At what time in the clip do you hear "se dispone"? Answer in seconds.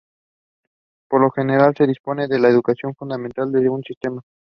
1.77-2.27